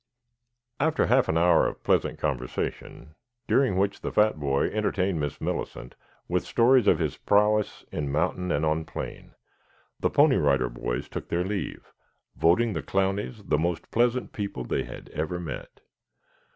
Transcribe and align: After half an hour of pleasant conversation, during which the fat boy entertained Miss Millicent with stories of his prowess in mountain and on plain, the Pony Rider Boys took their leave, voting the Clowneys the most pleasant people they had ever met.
After 0.79 1.05
half 1.05 1.29
an 1.29 1.37
hour 1.37 1.67
of 1.67 1.83
pleasant 1.83 2.17
conversation, 2.17 3.13
during 3.47 3.77
which 3.77 4.01
the 4.01 4.11
fat 4.11 4.39
boy 4.39 4.67
entertained 4.71 5.19
Miss 5.19 5.39
Millicent 5.39 5.93
with 6.27 6.43
stories 6.43 6.87
of 6.87 6.97
his 6.97 7.17
prowess 7.17 7.85
in 7.91 8.11
mountain 8.11 8.51
and 8.51 8.65
on 8.65 8.83
plain, 8.83 9.35
the 9.99 10.09
Pony 10.09 10.37
Rider 10.37 10.69
Boys 10.69 11.07
took 11.07 11.27
their 11.29 11.43
leave, 11.43 11.93
voting 12.35 12.73
the 12.73 12.81
Clowneys 12.81 13.47
the 13.47 13.59
most 13.59 13.91
pleasant 13.91 14.33
people 14.33 14.63
they 14.63 14.85
had 14.85 15.09
ever 15.09 15.39
met. 15.39 15.81